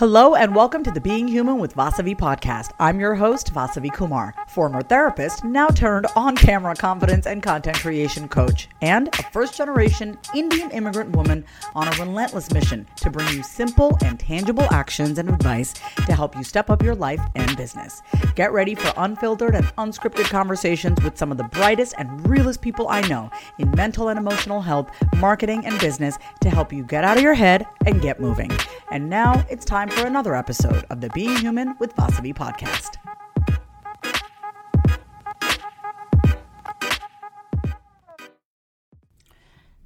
Hello 0.00 0.34
and 0.34 0.56
welcome 0.56 0.82
to 0.82 0.90
the 0.90 0.98
Being 0.98 1.28
Human 1.28 1.58
with 1.58 1.74
Vasavi 1.74 2.16
podcast. 2.16 2.72
I'm 2.78 2.98
your 2.98 3.14
host, 3.14 3.52
Vasavi 3.52 3.92
Kumar, 3.92 4.34
former 4.48 4.80
therapist, 4.80 5.44
now 5.44 5.68
turned 5.68 6.06
on 6.16 6.36
camera 6.36 6.74
confidence 6.74 7.26
and 7.26 7.42
content 7.42 7.76
creation 7.76 8.26
coach, 8.26 8.70
and 8.80 9.08
a 9.08 9.22
first 9.24 9.58
generation 9.58 10.16
Indian 10.34 10.70
immigrant 10.70 11.14
woman 11.14 11.44
on 11.74 11.86
a 11.86 11.90
relentless 12.02 12.50
mission 12.50 12.86
to 12.96 13.10
bring 13.10 13.28
you 13.28 13.42
simple 13.42 13.98
and 14.02 14.18
tangible 14.18 14.66
actions 14.72 15.18
and 15.18 15.28
advice 15.28 15.74
to 16.06 16.14
help 16.14 16.34
you 16.34 16.44
step 16.44 16.70
up 16.70 16.82
your 16.82 16.94
life 16.94 17.20
and 17.34 17.54
business. 17.58 18.00
Get 18.36 18.52
ready 18.54 18.74
for 18.74 18.94
unfiltered 18.96 19.54
and 19.54 19.66
unscripted 19.76 20.30
conversations 20.30 20.98
with 21.02 21.18
some 21.18 21.30
of 21.30 21.36
the 21.36 21.44
brightest 21.44 21.94
and 21.98 22.26
realest 22.26 22.62
people 22.62 22.88
I 22.88 23.02
know 23.02 23.30
in 23.58 23.70
mental 23.72 24.08
and 24.08 24.18
emotional 24.18 24.62
health, 24.62 24.90
marketing, 25.18 25.66
and 25.66 25.78
business 25.78 26.16
to 26.40 26.48
help 26.48 26.72
you 26.72 26.84
get 26.84 27.04
out 27.04 27.18
of 27.18 27.22
your 27.22 27.34
head 27.34 27.66
and 27.84 28.00
get 28.00 28.18
moving. 28.18 28.50
And 28.90 29.10
now 29.10 29.44
it's 29.50 29.66
time 29.66 29.89
for 29.90 30.06
another 30.06 30.34
episode 30.34 30.84
of 30.90 31.00
the 31.00 31.10
Being 31.10 31.36
Human 31.36 31.76
with 31.78 31.94
Vasavi 31.96 32.34
podcast. 32.34 32.96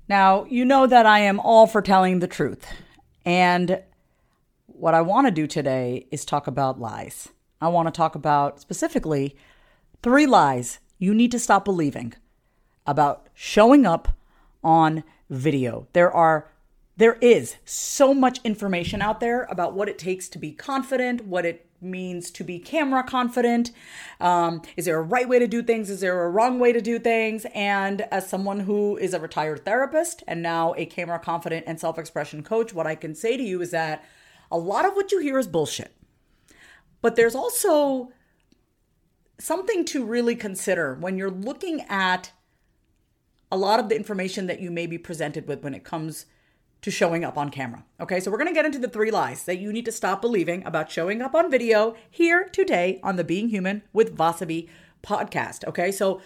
Now, 0.09 0.45
you 0.45 0.65
know 0.65 0.87
that 0.87 1.07
I 1.07 1.21
am 1.21 1.41
all 1.41 1.67
for 1.67 1.81
telling 1.81 2.19
the 2.19 2.27
truth. 2.27 2.67
And 3.25 3.83
what 4.67 4.95
I 4.95 5.01
want 5.01 5.27
to 5.27 5.31
do 5.31 5.47
today 5.47 6.07
is 6.11 6.25
talk 6.25 6.47
about 6.47 6.81
lies. 6.81 7.29
I 7.61 7.69
want 7.69 7.89
to 7.89 7.93
talk 7.93 8.15
about 8.15 8.61
specifically 8.61 9.37
three 10.03 10.27
lies 10.27 10.81
you 10.99 11.15
need 11.15 11.31
to 11.33 11.39
stop 11.39 11.65
believing 11.65 12.15
about 12.87 13.29
showing 13.33 13.87
up 13.87 14.17
on 14.63 15.05
video. 15.31 15.89
There 15.95 16.13
are 16.13 16.51
there 16.97 17.15
is 17.15 17.57
so 17.65 18.15
much 18.15 18.41
information 18.45 19.03
out 19.03 19.21
there 19.21 19.45
about 19.45 19.75
what 19.75 19.89
it 19.89 19.99
takes 19.99 20.29
to 20.29 20.39
be 20.39 20.53
confident, 20.53 21.27
what 21.27 21.45
it 21.45 21.67
means 21.81 22.31
to 22.31 22.45
be 22.45 22.59
camera 22.59 23.03
confident. 23.03 23.71
Um, 24.21 24.63
is 24.77 24.87
there 24.87 24.99
a 24.99 25.03
right 25.03 25.29
way 25.29 25.39
to 25.39 25.47
do 25.47 25.63
things? 25.63 25.91
Is 25.91 26.01
there 26.01 26.25
a 26.25 26.31
wrong 26.31 26.59
way 26.59 26.73
to 26.73 26.81
do 26.81 26.99
things? 26.99 27.47
And 27.55 28.03
as 28.11 28.29
someone 28.29 28.61
who 28.61 28.97
is 28.97 29.13
a 29.13 29.21
retired 29.21 29.65
therapist 29.65 30.23
and 30.27 30.41
now 30.41 30.75
a 30.77 30.87
camera 30.87 31.19
confident 31.19 31.65
and 31.67 31.79
self 31.79 31.99
expression 31.99 32.43
coach, 32.43 32.73
what 32.73 32.87
I 32.87 32.95
can 32.95 33.15
say 33.15 33.37
to 33.37 33.43
you 33.43 33.61
is 33.61 33.71
that 33.73 34.05
a 34.51 34.59
lot 34.59 34.85
of 34.85 34.95
what 34.95 35.13
you 35.13 35.19
hear 35.19 35.39
is 35.39 35.49
bullshit. 35.49 35.95
But 37.03 37.17
there's 37.17 37.35
also 37.35 38.13
something 39.39 39.85
to 39.87 40.05
really 40.05 40.37
consider 40.37 40.95
when 40.95 41.19
you're 41.19 41.31
looking 41.31 41.83
at 41.83 42.31
a 43.51 43.57
lot 43.57 43.79
of 43.79 43.89
the 43.89 43.97
information 43.97 44.47
that 44.47 44.61
you 44.61 44.71
may 44.71 44.87
be 44.87 44.97
presented 44.97 45.47
with 45.47 45.63
when 45.63 45.75
it 45.75 45.85
comes 45.85 46.27
to 46.85 46.91
showing 46.91 47.25
up 47.25 47.39
on 47.39 47.49
camera. 47.49 47.83
Okay, 47.99 48.21
so 48.21 48.31
we're 48.31 48.37
gonna 48.37 48.53
get 48.53 48.67
into 48.67 48.79
the 48.79 48.91
three 48.91 49.11
lies 49.11 49.45
that 49.45 49.57
you 49.59 49.73
need 49.73 49.87
to 49.87 49.91
stop 49.91 50.21
believing 50.21 50.63
about 50.67 50.91
showing 50.91 51.23
up 51.23 51.35
on 51.35 51.51
video 51.51 51.97
here 52.11 52.45
today 52.53 53.01
on 53.03 53.17
the 53.17 53.25
Being 53.25 53.49
Human 53.49 53.81
with 53.95 54.15
Vasavi 54.15 54.69
podcast. 55.03 55.67
Okay, 55.67 55.91
so 55.91 56.21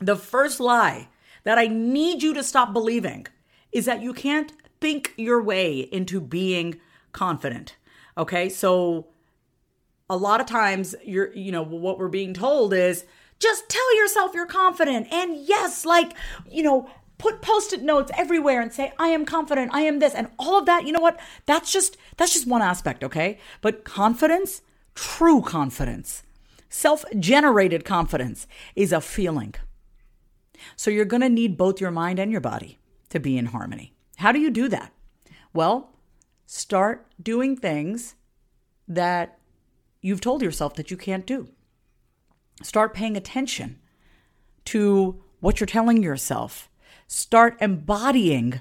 the 0.00 0.14
first 0.14 0.60
lie 0.60 1.08
that 1.42 1.58
I 1.58 1.66
need 1.66 2.22
you 2.22 2.32
to 2.32 2.44
stop 2.44 2.72
believing 2.72 3.26
is 3.72 3.84
that 3.86 4.00
you 4.00 4.14
can't 4.14 4.52
think 4.80 5.14
your 5.16 5.42
way 5.42 5.80
into 5.80 6.20
being 6.20 6.78
confident. 7.10 7.74
Okay, 8.16 8.48
so 8.48 9.08
a 10.08 10.16
lot 10.16 10.40
of 10.40 10.46
times 10.46 10.94
you're, 11.04 11.32
you 11.34 11.50
know, 11.50 11.64
what 11.64 11.98
we're 11.98 12.06
being 12.06 12.34
told 12.34 12.72
is, 12.72 13.04
just 13.40 13.68
tell 13.68 13.96
yourself 13.96 14.32
you're 14.32 14.46
confident. 14.46 15.12
And 15.12 15.36
yes, 15.36 15.84
like, 15.84 16.12
you 16.48 16.62
know, 16.62 16.88
put 17.18 17.42
post-it 17.42 17.82
notes 17.82 18.10
everywhere 18.16 18.60
and 18.60 18.72
say 18.72 18.92
i 18.98 19.08
am 19.08 19.24
confident 19.24 19.72
i 19.74 19.82
am 19.82 19.98
this 19.98 20.14
and 20.14 20.28
all 20.38 20.58
of 20.58 20.66
that 20.66 20.86
you 20.86 20.92
know 20.92 21.00
what? 21.00 21.18
That's 21.46 21.72
just 21.72 21.96
that's 22.16 22.32
just 22.32 22.46
one 22.46 22.62
aspect 22.62 23.04
okay? 23.04 23.38
But 23.60 23.84
confidence 23.84 24.62
true 24.94 25.40
confidence 25.40 26.22
self-generated 26.68 27.84
confidence 27.84 28.46
is 28.74 28.92
a 28.92 29.00
feeling. 29.00 29.54
So 30.74 30.90
you're 30.90 31.04
going 31.04 31.20
to 31.20 31.28
need 31.28 31.58
both 31.58 31.80
your 31.80 31.90
mind 31.90 32.18
and 32.18 32.32
your 32.32 32.40
body 32.40 32.78
to 33.10 33.20
be 33.20 33.36
in 33.36 33.46
harmony. 33.46 33.94
How 34.16 34.32
do 34.32 34.38
you 34.38 34.50
do 34.50 34.68
that? 34.68 34.92
Well 35.52 35.90
start 36.46 37.06
doing 37.22 37.56
things 37.56 38.14
that 38.86 39.38
you've 40.02 40.20
told 40.20 40.42
yourself 40.42 40.74
that 40.74 40.90
you 40.90 40.96
can't 40.96 41.26
do. 41.26 41.48
Start 42.62 42.92
paying 42.92 43.16
attention 43.16 43.78
to 44.66 45.22
what 45.40 45.60
you're 45.60 45.66
telling 45.66 46.02
yourself 46.02 46.68
start 47.12 47.58
embodying 47.60 48.58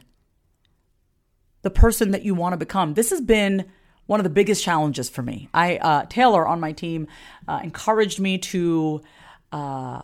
the 1.61 1.69
person 1.69 2.11
that 2.11 2.23
you 2.23 2.35
want 2.35 2.51
to 2.51 2.57
become. 2.57 2.95
This 2.95 3.09
has 3.09 3.21
been 3.21 3.65
one 4.07 4.19
of 4.19 4.25
the 4.25 4.29
biggest 4.29 4.61
challenges 4.61 5.09
for 5.09 5.21
me. 5.21 5.47
I 5.53 5.77
uh, 5.77 6.05
Taylor 6.09 6.45
on 6.45 6.59
my 6.59 6.73
team 6.73 7.07
uh, 7.47 7.61
encouraged 7.63 8.19
me 8.19 8.37
to 8.39 9.01
uh, 9.53 10.01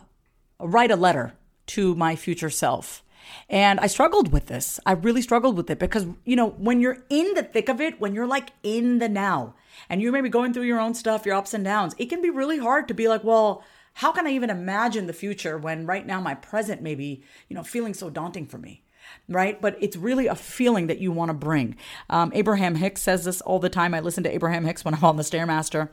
write 0.58 0.90
a 0.90 0.96
letter 0.96 1.34
to 1.66 1.94
my 1.94 2.16
future 2.16 2.48
self. 2.48 3.02
And 3.50 3.78
I 3.80 3.86
struggled 3.86 4.32
with 4.32 4.46
this. 4.46 4.80
I 4.86 4.92
really 4.92 5.20
struggled 5.20 5.58
with 5.58 5.68
it 5.68 5.78
because, 5.78 6.06
you 6.24 6.34
know, 6.34 6.48
when 6.48 6.80
you're 6.80 7.04
in 7.10 7.34
the 7.34 7.42
thick 7.42 7.68
of 7.68 7.82
it, 7.82 8.00
when 8.00 8.14
you're 8.14 8.26
like 8.26 8.52
in 8.62 8.98
the 8.98 9.10
now, 9.10 9.54
and 9.90 10.00
you're 10.00 10.12
maybe 10.12 10.30
going 10.30 10.54
through 10.54 10.62
your 10.62 10.80
own 10.80 10.94
stuff, 10.94 11.26
your 11.26 11.34
ups 11.34 11.52
and 11.52 11.64
downs, 11.64 11.94
it 11.98 12.06
can 12.06 12.22
be 12.22 12.30
really 12.30 12.56
hard 12.56 12.88
to 12.88 12.94
be 12.94 13.08
like, 13.08 13.22
well, 13.22 13.62
how 13.98 14.12
can 14.12 14.28
I 14.28 14.30
even 14.30 14.48
imagine 14.48 15.08
the 15.08 15.12
future 15.12 15.58
when 15.58 15.84
right 15.84 16.06
now 16.06 16.20
my 16.20 16.34
present 16.34 16.80
may 16.80 16.94
be, 16.94 17.24
you 17.48 17.56
know, 17.56 17.64
feeling 17.64 17.94
so 17.94 18.08
daunting 18.08 18.46
for 18.46 18.56
me? 18.56 18.84
Right. 19.28 19.60
But 19.60 19.76
it's 19.80 19.96
really 19.96 20.28
a 20.28 20.36
feeling 20.36 20.86
that 20.86 21.00
you 21.00 21.10
want 21.10 21.30
to 21.30 21.34
bring. 21.34 21.74
Um, 22.08 22.30
Abraham 22.32 22.76
Hicks 22.76 23.02
says 23.02 23.24
this 23.24 23.40
all 23.40 23.58
the 23.58 23.68
time. 23.68 23.94
I 23.94 24.00
listen 24.00 24.22
to 24.22 24.32
Abraham 24.32 24.64
Hicks 24.64 24.84
when 24.84 24.94
I'm 24.94 25.02
on 25.02 25.16
the 25.16 25.24
Stairmaster. 25.24 25.88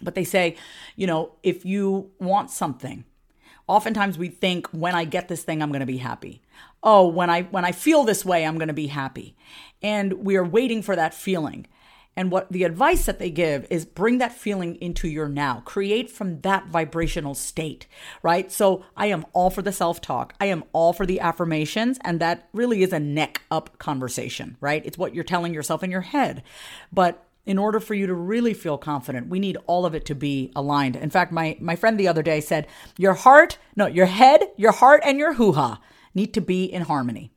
But 0.00 0.14
they 0.14 0.24
say, 0.24 0.56
you 0.96 1.06
know, 1.06 1.34
if 1.42 1.66
you 1.66 2.12
want 2.18 2.50
something, 2.50 3.04
oftentimes 3.66 4.16
we 4.16 4.28
think 4.28 4.66
when 4.68 4.94
I 4.94 5.04
get 5.04 5.28
this 5.28 5.42
thing, 5.42 5.62
I'm 5.62 5.70
going 5.70 5.80
to 5.80 5.86
be 5.86 5.98
happy. 5.98 6.40
Oh, 6.82 7.06
when 7.08 7.28
I 7.28 7.42
when 7.42 7.66
I 7.66 7.72
feel 7.72 8.04
this 8.04 8.24
way, 8.24 8.46
I'm 8.46 8.56
going 8.56 8.68
to 8.68 8.74
be 8.74 8.86
happy. 8.86 9.36
And 9.82 10.24
we 10.24 10.36
are 10.36 10.44
waiting 10.44 10.80
for 10.80 10.96
that 10.96 11.12
feeling. 11.12 11.66
And 12.18 12.32
what 12.32 12.50
the 12.50 12.64
advice 12.64 13.06
that 13.06 13.20
they 13.20 13.30
give 13.30 13.64
is 13.70 13.84
bring 13.84 14.18
that 14.18 14.32
feeling 14.32 14.74
into 14.80 15.06
your 15.06 15.28
now, 15.28 15.62
create 15.64 16.10
from 16.10 16.40
that 16.40 16.66
vibrational 16.66 17.36
state, 17.36 17.86
right? 18.24 18.50
So 18.50 18.84
I 18.96 19.06
am 19.06 19.24
all 19.34 19.50
for 19.50 19.62
the 19.62 19.70
self 19.70 20.00
talk. 20.00 20.34
I 20.40 20.46
am 20.46 20.64
all 20.72 20.92
for 20.92 21.06
the 21.06 21.20
affirmations. 21.20 21.96
And 22.02 22.18
that 22.18 22.48
really 22.52 22.82
is 22.82 22.92
a 22.92 22.98
neck 22.98 23.42
up 23.52 23.78
conversation, 23.78 24.56
right? 24.60 24.84
It's 24.84 24.98
what 24.98 25.14
you're 25.14 25.22
telling 25.22 25.54
yourself 25.54 25.84
in 25.84 25.92
your 25.92 26.00
head. 26.00 26.42
But 26.92 27.24
in 27.46 27.56
order 27.56 27.78
for 27.78 27.94
you 27.94 28.08
to 28.08 28.14
really 28.14 28.52
feel 28.52 28.78
confident, 28.78 29.28
we 29.28 29.38
need 29.38 29.56
all 29.68 29.86
of 29.86 29.94
it 29.94 30.04
to 30.06 30.16
be 30.16 30.50
aligned. 30.56 30.96
In 30.96 31.10
fact, 31.10 31.30
my, 31.30 31.56
my 31.60 31.76
friend 31.76 32.00
the 32.00 32.08
other 32.08 32.24
day 32.24 32.40
said, 32.40 32.66
Your 32.96 33.14
heart, 33.14 33.58
no, 33.76 33.86
your 33.86 34.06
head, 34.06 34.42
your 34.56 34.72
heart, 34.72 35.02
and 35.04 35.20
your 35.20 35.34
hoo 35.34 35.52
ha 35.52 35.80
need 36.16 36.34
to 36.34 36.40
be 36.40 36.64
in 36.64 36.82
harmony. 36.82 37.30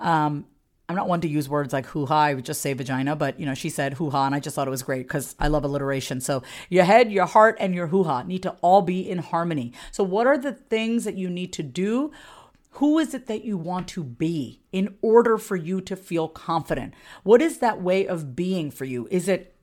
Um, 0.00 0.46
I'm 0.88 0.96
not 0.96 1.08
one 1.08 1.20
to 1.22 1.28
use 1.28 1.48
words 1.48 1.72
like 1.72 1.86
hoo 1.86 2.06
ha. 2.06 2.24
I 2.24 2.34
would 2.34 2.44
just 2.44 2.60
say 2.60 2.72
vagina, 2.72 3.16
but 3.16 3.38
you 3.38 3.46
know, 3.46 3.54
she 3.54 3.70
said 3.70 3.94
hoo 3.94 4.10
ha, 4.10 4.26
and 4.26 4.34
I 4.34 4.40
just 4.40 4.54
thought 4.56 4.66
it 4.66 4.72
was 4.72 4.82
great 4.82 5.06
because 5.06 5.34
I 5.38 5.48
love 5.48 5.64
alliteration. 5.64 6.20
So 6.20 6.42
your 6.68 6.84
head, 6.84 7.10
your 7.12 7.26
heart, 7.26 7.56
and 7.60 7.74
your 7.74 7.86
hoo 7.86 8.04
ha 8.04 8.22
need 8.24 8.42
to 8.42 8.56
all 8.60 8.82
be 8.82 9.08
in 9.08 9.18
harmony. 9.18 9.72
So, 9.90 10.04
what 10.04 10.26
are 10.26 10.36
the 10.36 10.52
things 10.52 11.04
that 11.04 11.16
you 11.16 11.30
need 11.30 11.52
to 11.54 11.62
do? 11.62 12.12
Who 12.76 12.98
is 12.98 13.14
it 13.14 13.26
that 13.26 13.44
you 13.44 13.58
want 13.58 13.86
to 13.88 14.02
be 14.02 14.62
in 14.72 14.96
order 15.02 15.36
for 15.36 15.56
you 15.56 15.80
to 15.82 15.94
feel 15.94 16.26
confident? 16.26 16.94
What 17.22 17.42
is 17.42 17.58
that 17.58 17.82
way 17.82 18.06
of 18.06 18.34
being 18.34 18.70
for 18.70 18.86
you? 18.86 19.06
Is 19.10 19.28
it 19.28 19.54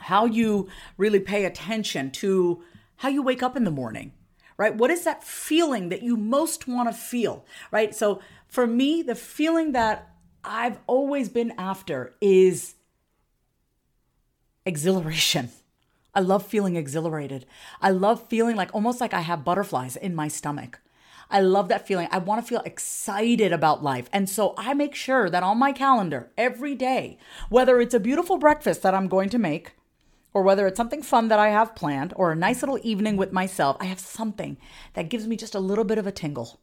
how 0.00 0.24
you 0.24 0.68
really 0.96 1.20
pay 1.20 1.44
attention 1.44 2.10
to 2.10 2.62
how 2.96 3.08
you 3.08 3.22
wake 3.22 3.42
up 3.42 3.56
in 3.56 3.64
the 3.64 3.70
morning? 3.70 4.12
right? 4.60 4.74
What 4.74 4.90
is 4.90 5.04
that 5.04 5.24
feeling 5.24 5.88
that 5.88 6.02
you 6.02 6.18
most 6.18 6.68
want 6.68 6.86
to 6.90 6.94
feel, 6.94 7.46
right? 7.70 7.94
So 7.94 8.20
for 8.46 8.66
me, 8.66 9.00
the 9.00 9.14
feeling 9.14 9.72
that 9.72 10.09
I've 10.44 10.78
always 10.86 11.28
been 11.28 11.52
after 11.58 12.14
is 12.20 12.74
exhilaration. 14.64 15.50
I 16.14 16.20
love 16.20 16.44
feeling 16.44 16.74
exhilarated. 16.74 17.46
I 17.80 17.90
love 17.90 18.28
feeling 18.28 18.56
like 18.56 18.74
almost 18.74 19.00
like 19.00 19.14
I 19.14 19.20
have 19.20 19.44
butterflies 19.44 19.96
in 19.96 20.14
my 20.14 20.26
stomach. 20.26 20.80
I 21.30 21.40
love 21.40 21.68
that 21.68 21.86
feeling. 21.86 22.08
I 22.10 22.18
want 22.18 22.42
to 22.42 22.48
feel 22.48 22.62
excited 22.62 23.52
about 23.52 23.84
life. 23.84 24.08
And 24.12 24.28
so 24.28 24.52
I 24.58 24.74
make 24.74 24.96
sure 24.96 25.30
that 25.30 25.44
on 25.44 25.58
my 25.58 25.70
calendar 25.70 26.30
every 26.36 26.74
day, 26.74 27.18
whether 27.48 27.80
it's 27.80 27.94
a 27.94 28.00
beautiful 28.00 28.38
breakfast 28.38 28.82
that 28.82 28.94
I'm 28.94 29.06
going 29.06 29.28
to 29.28 29.38
make, 29.38 29.74
or 30.34 30.42
whether 30.42 30.66
it's 30.66 30.76
something 30.76 31.02
fun 31.02 31.28
that 31.28 31.38
I 31.38 31.50
have 31.50 31.76
planned, 31.76 32.12
or 32.16 32.32
a 32.32 32.36
nice 32.36 32.62
little 32.62 32.80
evening 32.82 33.16
with 33.16 33.32
myself, 33.32 33.76
I 33.78 33.84
have 33.84 34.00
something 34.00 34.56
that 34.94 35.08
gives 35.08 35.28
me 35.28 35.36
just 35.36 35.54
a 35.54 35.60
little 35.60 35.84
bit 35.84 35.98
of 35.98 36.06
a 36.06 36.12
tingle 36.12 36.58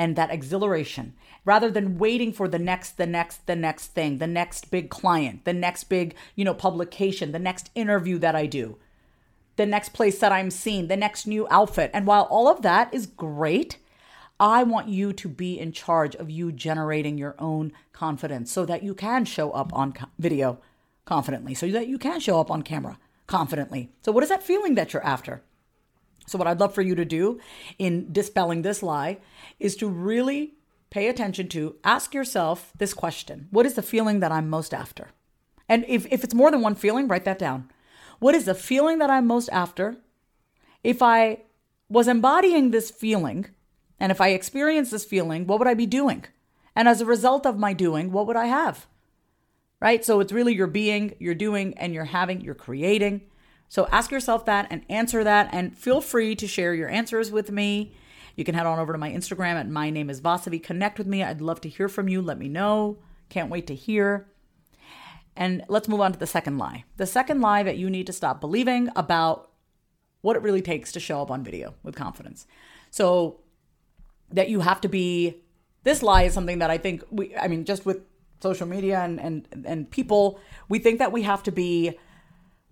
and 0.00 0.16
that 0.16 0.30
exhilaration 0.30 1.12
rather 1.44 1.70
than 1.70 1.98
waiting 1.98 2.32
for 2.32 2.48
the 2.48 2.58
next 2.58 2.96
the 2.96 3.06
next 3.06 3.46
the 3.46 3.54
next 3.54 3.88
thing 3.88 4.16
the 4.16 4.26
next 4.26 4.70
big 4.70 4.88
client 4.88 5.44
the 5.44 5.52
next 5.52 5.84
big 5.84 6.14
you 6.34 6.42
know 6.42 6.54
publication 6.54 7.32
the 7.32 7.38
next 7.38 7.70
interview 7.74 8.18
that 8.18 8.34
i 8.34 8.46
do 8.46 8.78
the 9.56 9.66
next 9.66 9.90
place 9.90 10.18
that 10.18 10.32
i'm 10.32 10.50
seen 10.50 10.88
the 10.88 10.96
next 10.96 11.26
new 11.26 11.46
outfit. 11.50 11.90
And 11.92 12.06
while 12.06 12.22
all 12.30 12.48
of 12.48 12.62
that 12.62 12.92
is 12.94 13.04
great 13.04 13.76
i 14.40 14.62
want 14.62 14.88
you 14.88 15.12
to 15.12 15.28
be 15.28 15.60
in 15.60 15.70
charge 15.70 16.16
of 16.16 16.30
you 16.30 16.50
generating 16.50 17.18
your 17.18 17.34
own 17.38 17.70
confidence 17.92 18.50
so 18.50 18.64
that 18.64 18.82
you 18.82 18.94
can 18.94 19.26
show 19.26 19.50
up 19.50 19.70
on 19.74 19.92
video 20.18 20.58
confidently 21.04 21.52
so 21.52 21.68
that 21.68 21.88
you 21.88 21.98
can 21.98 22.20
show 22.20 22.40
up 22.40 22.50
on 22.50 22.62
camera 22.62 22.98
confidently. 23.26 23.90
So 24.02 24.12
what 24.12 24.24
is 24.24 24.30
that 24.30 24.42
feeling 24.42 24.76
that 24.76 24.92
you're 24.94 25.04
after 25.04 25.42
so, 26.30 26.38
what 26.38 26.46
I'd 26.46 26.60
love 26.60 26.72
for 26.72 26.82
you 26.82 26.94
to 26.94 27.04
do 27.04 27.40
in 27.76 28.12
dispelling 28.12 28.62
this 28.62 28.84
lie 28.84 29.18
is 29.58 29.74
to 29.76 29.88
really 29.88 30.54
pay 30.88 31.08
attention 31.08 31.48
to 31.48 31.74
ask 31.82 32.14
yourself 32.14 32.72
this 32.78 32.94
question 32.94 33.48
What 33.50 33.66
is 33.66 33.74
the 33.74 33.82
feeling 33.82 34.20
that 34.20 34.30
I'm 34.30 34.48
most 34.48 34.72
after? 34.72 35.08
And 35.68 35.84
if, 35.88 36.06
if 36.10 36.22
it's 36.22 36.34
more 36.34 36.52
than 36.52 36.60
one 36.60 36.76
feeling, 36.76 37.08
write 37.08 37.24
that 37.24 37.38
down. 37.38 37.68
What 38.20 38.36
is 38.36 38.44
the 38.44 38.54
feeling 38.54 38.98
that 38.98 39.10
I'm 39.10 39.26
most 39.26 39.48
after? 39.48 39.96
If 40.84 41.02
I 41.02 41.40
was 41.88 42.06
embodying 42.06 42.70
this 42.70 42.92
feeling, 42.92 43.46
and 43.98 44.12
if 44.12 44.20
I 44.20 44.28
experienced 44.28 44.92
this 44.92 45.04
feeling, 45.04 45.48
what 45.48 45.58
would 45.58 45.68
I 45.68 45.74
be 45.74 45.86
doing? 45.86 46.24
And 46.76 46.88
as 46.88 47.00
a 47.00 47.06
result 47.06 47.44
of 47.44 47.58
my 47.58 47.72
doing, 47.72 48.12
what 48.12 48.28
would 48.28 48.36
I 48.36 48.46
have? 48.46 48.86
Right? 49.80 50.04
So 50.04 50.20
it's 50.20 50.32
really 50.32 50.54
your 50.54 50.68
being, 50.68 51.16
you're 51.18 51.34
doing, 51.34 51.76
and 51.76 51.92
you're 51.92 52.04
having, 52.04 52.40
you're 52.40 52.54
creating. 52.54 53.22
So 53.70 53.86
ask 53.92 54.10
yourself 54.10 54.44
that 54.46 54.66
and 54.68 54.84
answer 54.88 55.22
that, 55.22 55.48
and 55.52 55.78
feel 55.78 56.00
free 56.00 56.34
to 56.34 56.48
share 56.48 56.74
your 56.74 56.88
answers 56.88 57.30
with 57.30 57.52
me. 57.52 57.92
You 58.34 58.42
can 58.42 58.56
head 58.56 58.66
on 58.66 58.80
over 58.80 58.92
to 58.92 58.98
my 58.98 59.10
Instagram 59.10 59.54
at 59.54 59.68
my 59.68 59.90
name 59.90 60.10
is 60.10 60.20
Vasavi. 60.20 60.60
Connect 60.60 60.98
with 60.98 61.06
me. 61.06 61.22
I'd 61.22 61.40
love 61.40 61.60
to 61.60 61.68
hear 61.68 61.88
from 61.88 62.08
you. 62.08 62.20
Let 62.20 62.36
me 62.36 62.48
know. 62.48 62.98
Can't 63.28 63.48
wait 63.48 63.68
to 63.68 63.74
hear. 63.76 64.26
And 65.36 65.62
let's 65.68 65.86
move 65.86 66.00
on 66.00 66.12
to 66.12 66.18
the 66.18 66.26
second 66.26 66.58
lie. 66.58 66.84
The 66.96 67.06
second 67.06 67.40
lie 67.40 67.62
that 67.62 67.78
you 67.78 67.88
need 67.88 68.08
to 68.08 68.12
stop 68.12 68.40
believing 68.40 68.88
about 68.96 69.52
what 70.22 70.34
it 70.34 70.42
really 70.42 70.62
takes 70.62 70.90
to 70.92 71.00
show 71.00 71.22
up 71.22 71.30
on 71.30 71.44
video 71.44 71.74
with 71.84 71.94
confidence. 71.94 72.48
So 72.90 73.38
that 74.32 74.48
you 74.48 74.60
have 74.60 74.80
to 74.80 74.88
be 74.88 75.44
this 75.84 76.02
lie 76.02 76.24
is 76.24 76.34
something 76.34 76.58
that 76.58 76.70
I 76.70 76.76
think 76.76 77.04
we 77.10 77.36
I 77.36 77.46
mean 77.46 77.64
just 77.64 77.86
with 77.86 78.00
social 78.42 78.66
media 78.66 79.00
and 79.00 79.20
and 79.20 79.64
and 79.64 79.88
people, 79.88 80.40
we 80.68 80.80
think 80.80 80.98
that 80.98 81.12
we 81.12 81.22
have 81.22 81.44
to 81.44 81.52
be 81.52 81.96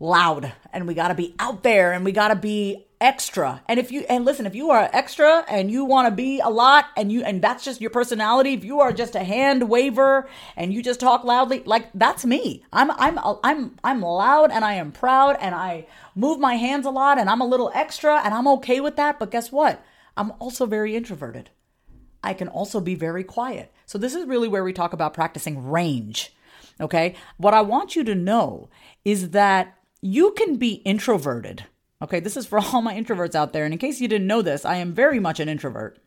loud 0.01 0.53
and 0.73 0.87
we 0.87 0.95
got 0.95 1.09
to 1.09 1.15
be 1.15 1.35
out 1.39 1.63
there 1.63 1.93
and 1.93 2.05
we 2.05 2.13
got 2.13 2.29
to 2.29 2.37
be 2.37 2.87
extra. 3.01 3.63
And 3.69 3.79
if 3.79 3.91
you 3.93 4.05
and 4.09 4.25
listen, 4.25 4.47
if 4.47 4.55
you 4.55 4.71
are 4.71 4.89
extra 4.93 5.45
and 5.49 5.71
you 5.71 5.85
want 5.85 6.07
to 6.09 6.15
be 6.15 6.41
a 6.41 6.49
lot 6.49 6.87
and 6.97 7.11
you 7.11 7.23
and 7.23 7.43
that's 7.43 7.65
just 7.65 7.81
your 7.81 7.91
personality, 7.91 8.55
if 8.55 8.65
you 8.65 8.81
are 8.81 8.93
just 8.93 9.15
a 9.15 9.25
hand 9.25 9.69
waver 9.69 10.29
and 10.57 10.73
you 10.73 10.83
just 10.83 11.01
talk 11.01 11.25
loudly, 11.25 11.63
like 11.65 11.89
that's 11.95 12.25
me. 12.25 12.65
I'm 12.73 12.91
I'm 12.93 13.19
I'm 13.43 13.77
I'm 13.83 14.03
loud 14.03 14.51
and 14.51 14.65
I 14.65 14.75
am 14.75 14.93
proud 14.93 15.37
and 15.41 15.55
I 15.55 15.87
move 16.15 16.39
my 16.39 16.55
hands 16.55 16.87
a 16.87 16.91
lot 16.91 17.19
and 17.19 17.29
I'm 17.29 17.41
a 17.41 17.47
little 17.47 17.71
extra 17.75 18.21
and 18.25 18.35
I'm 18.35 18.49
okay 18.49 18.81
with 18.81 18.97
that, 18.97 19.19
but 19.19 19.31
guess 19.31 19.53
what? 19.53 19.85
I'm 20.17 20.33
also 20.39 20.67
very 20.67 20.97
introverted. 20.97 21.51
I 22.23 22.35
can 22.35 22.49
also 22.49 22.81
be 22.81 22.97
very 22.97 23.23
quiet. 23.23 23.73
So 23.87 23.99
this 23.99 24.15
is 24.15 24.27
really 24.27 24.49
where 24.49 24.65
we 24.65 24.73
talk 24.73 24.93
about 24.93 25.15
practicing 25.15 25.71
range. 25.71 26.35
Okay? 26.81 27.15
What 27.37 27.55
I 27.55 27.61
want 27.61 27.95
you 27.95 28.05
to 28.05 28.15
know 28.15 28.69
is 29.05 29.31
that 29.31 29.78
you 30.01 30.33
can 30.33 30.57
be 30.57 30.75
introverted. 30.85 31.65
Okay, 32.01 32.21
this 32.21 32.37
is 32.37 32.47
for 32.47 32.59
all 32.73 32.83
my 32.83 32.95
introverts 32.95 33.35
out 33.35 33.53
there. 33.53 33.65
And 33.65 33.73
in 33.73 33.79
case 33.79 34.01
you 34.01 34.09
didn't 34.09 34.27
know 34.27 34.43
this, 34.43 34.65
I 34.65 34.77
am 34.77 34.93
very 34.93 35.19
much 35.19 35.41
an 35.41 35.49
introvert. 35.49 35.99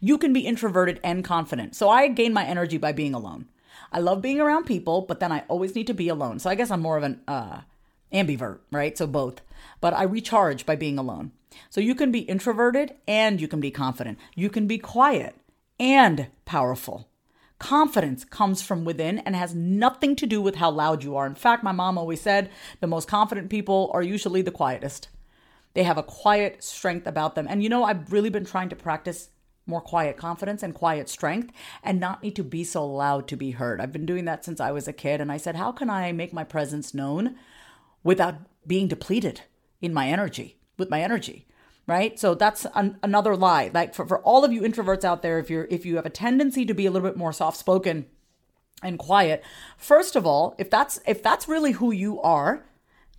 You 0.00 0.18
can 0.18 0.32
be 0.32 0.40
introverted 0.40 1.00
and 1.02 1.24
confident. 1.24 1.74
So 1.74 1.88
I 1.88 2.08
gain 2.08 2.32
my 2.32 2.44
energy 2.44 2.78
by 2.78 2.92
being 2.92 3.14
alone. 3.14 3.46
I 3.92 4.00
love 4.00 4.22
being 4.22 4.40
around 4.40 4.64
people, 4.64 5.02
but 5.02 5.20
then 5.20 5.30
I 5.30 5.44
always 5.48 5.74
need 5.74 5.86
to 5.86 5.94
be 5.94 6.08
alone. 6.08 6.38
So 6.38 6.50
I 6.50 6.54
guess 6.54 6.70
I'm 6.70 6.80
more 6.80 6.96
of 6.96 7.04
an 7.04 7.20
uh, 7.28 7.60
ambivert, 8.12 8.58
right? 8.72 8.96
So 8.96 9.06
both. 9.06 9.40
But 9.80 9.94
I 9.94 10.02
recharge 10.02 10.66
by 10.66 10.76
being 10.76 10.98
alone. 10.98 11.32
So 11.70 11.80
you 11.80 11.94
can 11.94 12.10
be 12.10 12.20
introverted 12.20 12.94
and 13.06 13.40
you 13.40 13.46
can 13.46 13.60
be 13.60 13.70
confident. 13.70 14.18
You 14.34 14.50
can 14.50 14.66
be 14.66 14.78
quiet 14.78 15.36
and 15.78 16.28
powerful. 16.44 17.08
Confidence 17.64 18.26
comes 18.26 18.60
from 18.60 18.84
within 18.84 19.20
and 19.20 19.34
has 19.34 19.54
nothing 19.54 20.14
to 20.16 20.26
do 20.26 20.42
with 20.42 20.56
how 20.56 20.70
loud 20.70 21.02
you 21.02 21.16
are. 21.16 21.26
In 21.26 21.34
fact, 21.34 21.64
my 21.64 21.72
mom 21.72 21.96
always 21.96 22.20
said 22.20 22.50
the 22.82 22.86
most 22.86 23.08
confident 23.08 23.48
people 23.48 23.90
are 23.94 24.02
usually 24.02 24.42
the 24.42 24.50
quietest. 24.50 25.08
They 25.72 25.84
have 25.84 25.96
a 25.96 26.02
quiet 26.02 26.62
strength 26.62 27.06
about 27.06 27.34
them. 27.34 27.46
And 27.48 27.62
you 27.62 27.70
know, 27.70 27.82
I've 27.82 28.12
really 28.12 28.28
been 28.28 28.44
trying 28.44 28.68
to 28.68 28.76
practice 28.76 29.30
more 29.64 29.80
quiet 29.80 30.18
confidence 30.18 30.62
and 30.62 30.74
quiet 30.74 31.08
strength 31.08 31.54
and 31.82 31.98
not 31.98 32.22
need 32.22 32.36
to 32.36 32.44
be 32.44 32.64
so 32.64 32.84
loud 32.86 33.26
to 33.28 33.36
be 33.36 33.52
heard. 33.52 33.80
I've 33.80 33.92
been 33.94 34.04
doing 34.04 34.26
that 34.26 34.44
since 34.44 34.60
I 34.60 34.70
was 34.70 34.86
a 34.86 34.92
kid. 34.92 35.22
And 35.22 35.32
I 35.32 35.38
said, 35.38 35.56
how 35.56 35.72
can 35.72 35.88
I 35.88 36.12
make 36.12 36.34
my 36.34 36.44
presence 36.44 36.92
known 36.92 37.34
without 38.02 38.34
being 38.66 38.88
depleted 38.88 39.40
in 39.80 39.94
my 39.94 40.10
energy, 40.10 40.58
with 40.76 40.90
my 40.90 41.00
energy? 41.00 41.46
Right? 41.86 42.18
So 42.18 42.34
that's 42.34 42.66
an, 42.74 42.98
another 43.02 43.36
lie. 43.36 43.70
Like 43.72 43.94
for, 43.94 44.06
for 44.06 44.18
all 44.20 44.44
of 44.44 44.52
you 44.52 44.62
introverts 44.62 45.04
out 45.04 45.22
there 45.22 45.38
if 45.38 45.50
you're 45.50 45.66
if 45.70 45.84
you 45.84 45.96
have 45.96 46.06
a 46.06 46.10
tendency 46.10 46.64
to 46.64 46.74
be 46.74 46.86
a 46.86 46.90
little 46.90 47.08
bit 47.08 47.16
more 47.16 47.32
soft 47.32 47.56
spoken 47.56 48.06
and 48.82 48.98
quiet 48.98 49.42
first 49.78 50.16
of 50.16 50.26
all 50.26 50.54
if 50.58 50.68
that's 50.68 51.00
if 51.06 51.22
that's 51.22 51.48
really 51.48 51.72
who 51.72 51.90
you 51.90 52.20
are 52.20 52.64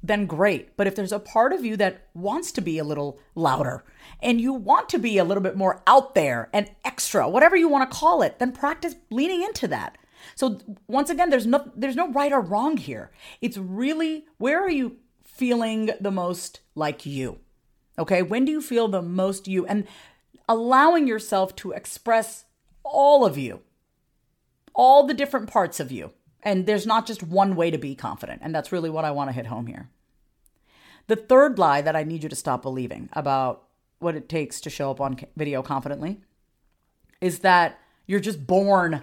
then 0.03 0.27
great. 0.27 0.77
But 0.77 0.85
if 0.85 0.95
there's 0.95 1.11
a 1.11 1.17
part 1.17 1.51
of 1.51 1.65
you 1.65 1.75
that 1.77 2.07
wants 2.13 2.51
to 2.51 2.61
be 2.61 2.77
a 2.77 2.83
little 2.83 3.19
louder 3.33 3.83
and 4.21 4.39
you 4.39 4.53
want 4.53 4.87
to 4.89 4.99
be 4.99 5.17
a 5.17 5.23
little 5.23 5.41
bit 5.41 5.57
more 5.57 5.81
out 5.87 6.13
there 6.13 6.47
and 6.53 6.69
extra 6.83 7.27
whatever 7.27 7.55
you 7.55 7.67
want 7.67 7.89
to 7.89 7.97
call 7.97 8.21
it 8.21 8.37
then 8.39 8.51
practice 8.51 8.95
leaning 9.09 9.41
into 9.41 9.67
that. 9.67 9.97
So 10.35 10.59
once 10.87 11.09
again 11.09 11.29
there's 11.29 11.47
no 11.47 11.71
there's 11.75 11.95
no 11.95 12.11
right 12.11 12.31
or 12.31 12.41
wrong 12.41 12.77
here. 12.77 13.11
It's 13.41 13.57
really 13.57 14.25
where 14.37 14.61
are 14.61 14.69
you 14.69 14.97
feeling 15.23 15.91
the 15.99 16.11
most 16.11 16.61
like 16.75 17.05
you 17.05 17.39
Okay. 17.97 18.21
When 18.21 18.45
do 18.45 18.51
you 18.51 18.61
feel 18.61 18.87
the 18.87 19.01
most 19.01 19.47
you? 19.47 19.65
And 19.65 19.87
allowing 20.47 21.07
yourself 21.07 21.55
to 21.57 21.71
express 21.71 22.45
all 22.83 23.25
of 23.25 23.37
you, 23.37 23.61
all 24.73 25.05
the 25.05 25.13
different 25.13 25.49
parts 25.49 25.79
of 25.79 25.91
you. 25.91 26.11
And 26.43 26.67
there's 26.67 26.85
not 26.85 27.07
just 27.07 27.23
one 27.23 27.55
way 27.55 27.71
to 27.71 27.77
be 27.77 27.95
confident. 27.95 28.41
And 28.43 28.53
that's 28.53 28.71
really 28.71 28.89
what 28.89 29.05
I 29.05 29.11
want 29.11 29.29
to 29.29 29.35
hit 29.35 29.47
home 29.47 29.67
here. 29.67 29.89
The 31.07 31.15
third 31.15 31.57
lie 31.57 31.81
that 31.81 31.95
I 31.95 32.03
need 32.03 32.23
you 32.23 32.29
to 32.29 32.35
stop 32.35 32.61
believing 32.61 33.09
about 33.13 33.63
what 33.99 34.15
it 34.15 34.29
takes 34.29 34.61
to 34.61 34.69
show 34.69 34.91
up 34.91 35.01
on 35.01 35.19
video 35.35 35.61
confidently 35.61 36.21
is 37.21 37.39
that 37.39 37.79
you're 38.05 38.19
just 38.19 38.45
born 38.45 39.01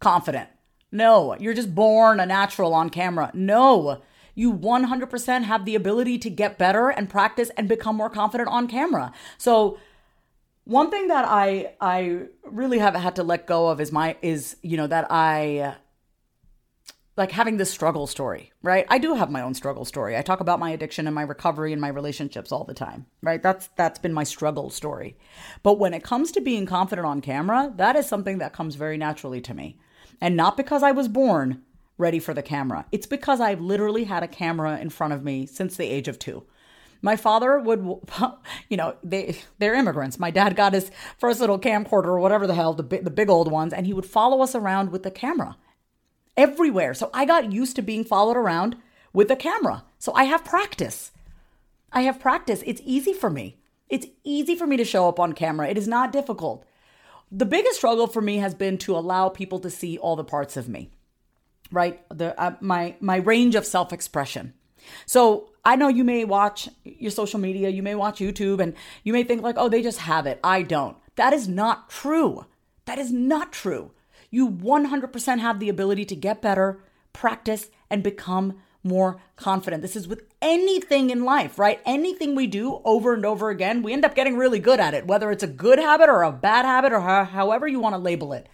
confident. 0.00 0.48
No, 0.90 1.34
you're 1.38 1.54
just 1.54 1.74
born 1.74 2.20
a 2.20 2.26
natural 2.26 2.74
on 2.74 2.90
camera. 2.90 3.30
No, 3.32 4.02
you 4.34 4.52
100% 4.52 5.42
have 5.44 5.64
the 5.64 5.74
ability 5.74 6.18
to 6.18 6.30
get 6.30 6.58
better 6.58 6.88
and 6.88 7.08
practice 7.08 7.50
and 7.56 7.68
become 7.68 7.96
more 7.96 8.10
confident 8.10 8.48
on 8.48 8.68
camera. 8.68 9.12
So, 9.38 9.78
one 10.64 10.90
thing 10.90 11.08
that 11.08 11.24
I 11.26 11.74
I 11.80 12.26
really 12.44 12.78
have 12.78 12.94
had 12.94 13.16
to 13.16 13.24
let 13.24 13.48
go 13.48 13.68
of 13.68 13.80
is 13.80 13.90
my 13.90 14.16
is 14.22 14.56
you 14.62 14.76
know 14.76 14.86
that 14.86 15.08
I 15.10 15.74
like 17.16 17.32
having 17.32 17.58
this 17.58 17.70
struggle 17.70 18.06
story, 18.06 18.52
right? 18.62 18.86
I 18.88 18.98
do 18.98 19.14
have 19.14 19.30
my 19.30 19.42
own 19.42 19.54
struggle 19.54 19.84
story. 19.84 20.16
I 20.16 20.22
talk 20.22 20.40
about 20.40 20.60
my 20.60 20.70
addiction 20.70 21.06
and 21.06 21.14
my 21.14 21.22
recovery 21.22 21.72
and 21.72 21.80
my 21.80 21.88
relationships 21.88 22.52
all 22.52 22.64
the 22.64 22.74
time, 22.74 23.06
right? 23.22 23.42
That's 23.42 23.68
that's 23.76 23.98
been 23.98 24.14
my 24.14 24.24
struggle 24.24 24.70
story. 24.70 25.16
But 25.62 25.78
when 25.78 25.94
it 25.94 26.04
comes 26.04 26.32
to 26.32 26.40
being 26.40 26.64
confident 26.64 27.06
on 27.06 27.20
camera, 27.20 27.72
that 27.76 27.96
is 27.96 28.06
something 28.06 28.38
that 28.38 28.54
comes 28.54 28.76
very 28.76 28.96
naturally 28.96 29.40
to 29.42 29.54
me. 29.54 29.78
And 30.20 30.36
not 30.36 30.56
because 30.56 30.82
I 30.82 30.92
was 30.92 31.08
born 31.08 31.62
ready 32.02 32.18
for 32.18 32.34
the 32.34 32.42
camera. 32.42 32.84
It's 32.92 33.06
because 33.06 33.40
I've 33.40 33.60
literally 33.60 34.04
had 34.04 34.22
a 34.22 34.28
camera 34.28 34.78
in 34.78 34.90
front 34.90 35.14
of 35.14 35.24
me 35.24 35.46
since 35.46 35.76
the 35.76 35.86
age 35.86 36.08
of 36.08 36.18
two. 36.18 36.44
My 37.00 37.16
father 37.16 37.58
would, 37.58 37.80
you 38.68 38.76
know, 38.76 38.96
they 39.02 39.38
they're 39.58 39.74
immigrants. 39.74 40.18
My 40.18 40.30
dad 40.30 40.54
got 40.54 40.74
his 40.74 40.90
first 41.18 41.40
little 41.40 41.58
camcorder 41.58 42.06
or 42.06 42.20
whatever 42.20 42.46
the 42.46 42.54
hell, 42.54 42.74
the 42.74 42.82
big, 42.82 43.04
the 43.04 43.10
big 43.10 43.30
old 43.30 43.50
ones, 43.50 43.72
and 43.72 43.86
he 43.86 43.94
would 43.94 44.06
follow 44.06 44.42
us 44.42 44.54
around 44.54 44.90
with 44.90 45.02
the 45.02 45.10
camera 45.10 45.56
everywhere. 46.36 46.94
So 46.94 47.10
I 47.14 47.24
got 47.24 47.52
used 47.52 47.76
to 47.76 47.82
being 47.82 48.04
followed 48.04 48.36
around 48.36 48.76
with 49.12 49.30
a 49.30 49.36
camera. 49.36 49.84
So 49.98 50.12
I 50.14 50.24
have 50.24 50.44
practice. 50.44 51.12
I 51.92 52.02
have 52.02 52.20
practice. 52.20 52.62
It's 52.66 52.82
easy 52.84 53.12
for 53.12 53.30
me. 53.30 53.58
It's 53.88 54.06
easy 54.24 54.56
for 54.56 54.66
me 54.66 54.76
to 54.78 54.84
show 54.84 55.08
up 55.08 55.20
on 55.20 55.34
camera. 55.34 55.68
It 55.68 55.76
is 55.76 55.86
not 55.86 56.12
difficult. 56.12 56.64
The 57.30 57.46
biggest 57.46 57.76
struggle 57.76 58.06
for 58.06 58.22
me 58.22 58.38
has 58.38 58.54
been 58.54 58.78
to 58.78 58.96
allow 58.96 59.28
people 59.28 59.58
to 59.60 59.70
see 59.70 59.98
all 59.98 60.16
the 60.16 60.24
parts 60.24 60.56
of 60.56 60.68
me, 60.68 60.90
right? 61.72 62.00
The 62.08 62.38
uh, 62.40 62.56
my 62.60 62.96
my 63.00 63.16
range 63.16 63.54
of 63.54 63.66
self-expression. 63.66 64.54
So 65.06 65.50
I 65.64 65.76
know 65.76 65.88
you 65.88 66.04
may 66.04 66.24
watch 66.24 66.68
your 66.84 67.10
social 67.10 67.38
media, 67.38 67.68
you 67.68 67.82
may 67.82 67.94
watch 67.94 68.18
YouTube, 68.18 68.60
and 68.60 68.74
you 69.04 69.12
may 69.12 69.24
think 69.24 69.42
like, 69.42 69.56
oh, 69.58 69.68
they 69.68 69.82
just 69.82 69.98
have 69.98 70.26
it. 70.26 70.40
I 70.42 70.62
don't. 70.62 70.96
That 71.16 71.32
is 71.32 71.46
not 71.48 71.88
true. 71.88 72.46
That 72.86 72.98
is 72.98 73.12
not 73.12 73.52
true. 73.52 73.92
You 74.30 74.48
100% 74.48 75.38
have 75.38 75.60
the 75.60 75.68
ability 75.68 76.04
to 76.06 76.16
get 76.16 76.42
better, 76.42 76.82
practice, 77.12 77.70
and 77.90 78.02
become 78.02 78.58
more 78.82 79.20
confident. 79.36 79.82
This 79.82 79.94
is 79.94 80.08
with 80.08 80.24
anything 80.40 81.10
in 81.10 81.24
life, 81.24 81.58
right? 81.58 81.80
Anything 81.84 82.34
we 82.34 82.46
do 82.46 82.80
over 82.84 83.14
and 83.14 83.24
over 83.24 83.50
again, 83.50 83.82
we 83.82 83.92
end 83.92 84.04
up 84.04 84.14
getting 84.14 84.36
really 84.36 84.58
good 84.58 84.80
at 84.80 84.94
it, 84.94 85.06
whether 85.06 85.30
it's 85.30 85.44
a 85.44 85.48
good 85.48 85.78
habit 85.78 86.08
or 86.08 86.22
a 86.22 86.32
bad 86.32 86.64
habit 86.64 86.92
or 86.92 87.00
however 87.00 87.68
you 87.68 87.78
want 87.78 87.94
to 87.94 87.98
label 87.98 88.32
it. 88.32 88.48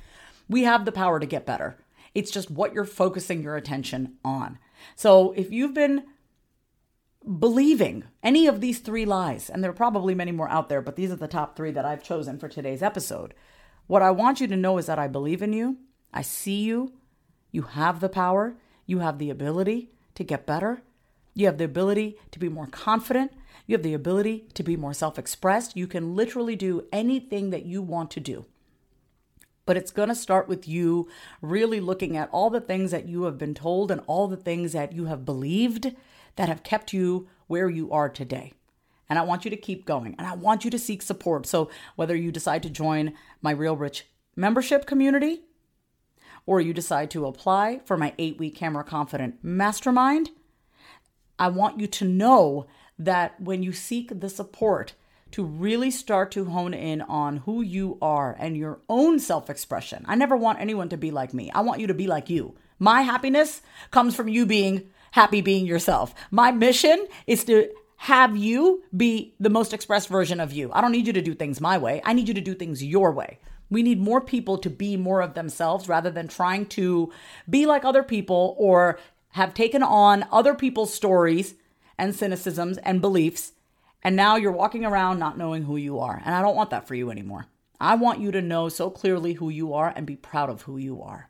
We 0.49 0.65
have 0.65 0.85
the 0.85 0.93
power 0.93 1.21
to 1.21 1.27
get 1.27 1.47
better. 1.47 1.79
It's 2.15 2.31
just 2.31 2.51
what 2.51 2.73
you're 2.73 2.85
focusing 2.85 3.43
your 3.43 3.57
attention 3.57 4.17
on. 4.25 4.59
So 4.97 5.33
if 5.33 5.53
you've 5.53 5.75
been 5.75 6.05
believing 7.39 8.05
any 8.23 8.47
of 8.47 8.61
these 8.61 8.79
three 8.79 9.05
lies, 9.05 9.51
and 9.51 9.63
there 9.63 9.71
are 9.71 9.75
probably 9.75 10.15
many 10.15 10.33
more 10.33 10.49
out 10.49 10.69
there, 10.69 10.81
but 10.81 10.97
these 10.97 11.11
are 11.11 11.17
the 11.17 11.29
top 11.29 11.57
three 11.57 11.71
that 11.73 11.85
I've 11.85 12.03
chosen 12.03 12.39
for 12.39 12.49
today's 12.49 12.83
episode. 12.83 13.35
What 13.87 14.03
I 14.03 14.11
want 14.11 14.41
you 14.41 14.47
to 14.47 14.57
know 14.57 14.79
is 14.79 14.87
that 14.87 14.99
I 14.99 15.09
believe 15.09 15.43
in 15.43 15.53
you, 15.53 15.79
I 16.13 16.23
see 16.23 16.63
you, 16.63 16.93
you 17.51 17.63
have 17.63 18.01
the 18.01 18.09
power, 18.09 18.57
you 18.87 19.01
have 19.01 19.19
the 19.19 19.31
ability 19.31 19.91
to 20.15 20.25
get 20.25 20.47
better, 20.47 20.83
you 21.35 21.47
have 21.47 21.59
the 21.59 21.65
ability 21.65 22.17
to 22.31 22.39
be 22.39 22.49
more 22.49 22.67
confident, 22.67 23.33
you 23.67 23.75
have 23.75 23.83
the 23.83 23.95
ability 23.95 24.47
to 24.55 24.63
be 24.63 24.77
more 24.77 24.95
self 24.95 25.19
expressed. 25.19 25.77
You 25.77 25.87
can 25.87 26.17
literally 26.17 26.57
do 26.57 26.87
anything 26.93 27.51
that 27.51 27.67
you 27.67 27.83
want 27.83 28.11
to 28.13 28.21
do. 28.21 28.47
But 29.69 29.77
it's 29.77 29.91
going 29.91 30.09
to 30.09 30.15
start 30.15 30.49
with 30.49 30.67
you 30.67 31.09
really 31.43 31.79
looking 31.79 32.17
at 32.17 32.31
all 32.33 32.49
the 32.49 32.59
things 32.59 32.91
that 32.91 33.07
you 33.07 33.25
have 33.25 33.37
been 33.37 33.53
told 33.53 33.91
and 33.91 34.01
all 34.07 34.27
the 34.27 34.35
things 34.35 34.73
that 34.73 34.95
you 34.95 35.05
have 35.05 35.27
believed 35.27 35.95
that 36.37 36.49
have 36.49 36.63
kept 36.63 36.95
you 36.95 37.29
where 37.49 37.69
you 37.69 37.93
are 37.93 38.09
today. 38.09 38.55
And 39.11 39.19
I 39.19 39.23
want 39.25 39.45
you 39.45 39.51
to 39.51 39.59
keep 39.59 39.85
going 39.85 40.15
and 40.17 40.27
I 40.27 40.35
want 40.37 40.65
you 40.65 40.71
to 40.71 40.79
seek 40.79 41.03
support. 41.03 41.45
So, 41.45 41.69
whether 41.97 42.17
you 42.17 42.33
decide 42.33 42.63
to 42.63 42.71
join 42.71 43.13
my 43.43 43.51
Real 43.51 43.77
Rich 43.77 44.07
membership 44.35 44.87
community 44.87 45.43
or 46.47 46.63
you 46.63 46.73
decide 46.73 47.11
to 47.11 47.27
apply 47.27 47.83
for 47.85 47.99
my 47.99 48.15
eight 48.17 48.39
week 48.39 48.57
Camera 48.57 48.85
Confident 48.85 49.45
Mastermind, 49.45 50.31
I 51.39 51.49
want 51.49 51.79
you 51.79 51.87
to 51.89 52.07
know 52.07 52.69
that 52.99 53.39
when 53.39 53.63
you 53.63 53.73
seek 53.73 54.19
the 54.19 54.31
support, 54.31 54.95
to 55.33 55.45
really 55.45 55.91
start 55.91 56.31
to 56.33 56.45
hone 56.47 56.75
in 56.75 57.03
on 57.03 57.39
who 57.39 57.63
you 57.63 57.99
are 58.01 58.37
and 58.39 58.57
your 58.57 58.81
own 58.89 59.19
self 59.19 59.51
expression. 59.51 60.05
I 60.09 60.15
never 60.15 60.37
want 60.37 60.61
anyone 60.61 60.89
to 60.91 60.97
be 60.97 61.11
like 61.11 61.35
me. 61.35 61.51
I 61.51 61.61
want 61.61 61.81
you 61.81 61.87
to 61.89 61.95
be 61.95 62.07
like 62.07 62.31
you. 62.31 62.55
My 62.79 63.03
happiness 63.03 63.63
comes 63.91 64.15
from 64.15 64.29
you 64.29 64.47
being 64.47 64.91
happy 65.13 65.41
being 65.41 65.67
yourself. 65.67 66.15
My 66.31 66.51
mission 66.53 67.07
is 67.27 67.45
to 67.45 67.71
have 67.97 68.37
you 68.37 68.83
be 68.97 69.35
the 69.41 69.51
most 69.51 69.73
expressed 69.73 70.09
version 70.09 70.39
of 70.39 70.53
you. 70.53 70.71
I 70.73 70.81
don't 70.81 70.93
need 70.93 71.07
you 71.07 71.13
to 71.15 71.23
do 71.23 71.35
things 71.35 71.61
my 71.61 71.79
way. 71.79 72.01
I 72.05 72.13
need 72.13 72.29
you 72.29 72.35
to 72.35 72.41
do 72.41 72.55
things 72.55 72.83
your 72.83 73.11
way. 73.13 73.39
We 73.71 73.83
need 73.83 74.01
more 74.01 74.21
people 74.21 74.57
to 74.59 74.71
be 74.71 74.97
more 74.97 75.21
of 75.21 75.35
themselves 75.35 75.89
rather 75.89 76.11
than 76.11 76.29
trying 76.29 76.67
to 76.67 77.13
be 77.51 77.67
like 77.67 77.85
other 77.85 78.03
people 78.03 78.55
or 78.59 78.99
have 79.31 79.53
taken 79.53 79.83
on 79.83 80.27
other 80.31 80.55
people's 80.55 80.95
stories 80.95 81.55
and 81.99 82.15
cynicisms 82.15 82.79
and 82.83 83.01
beliefs. 83.01 83.53
And 84.03 84.17
now 84.17 84.37
you're 84.37 84.53
walking 84.53 84.85
around 84.85 85.19
not 85.19 85.39
knowing 85.39 85.65
who 85.65 85.77
you 85.77 85.99
are. 85.99 86.23
And 86.25 86.35
I 86.35 86.41
don't 86.41 86.57
want 86.57 86.71
that 86.71 86.87
for 86.87 86.95
you 86.95 87.11
anymore. 87.11 87.47
I 87.81 87.95
want 87.95 88.21
you 88.21 88.31
to 88.33 88.43
know 88.43 88.69
so 88.69 88.91
clearly 88.91 89.35
who 89.35 89.51
you 89.51 89.73
are 89.75 89.93
and 89.95 90.07
be 90.07 90.17
proud 90.17 90.51
of 90.51 90.63
who 90.63 90.79
you 90.79 91.03
are. 91.03 91.29